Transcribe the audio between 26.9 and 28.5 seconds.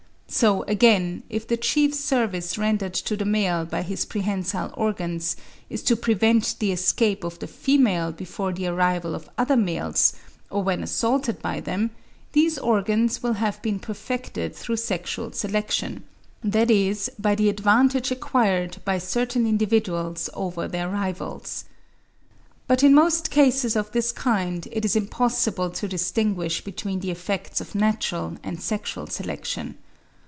the effects of natural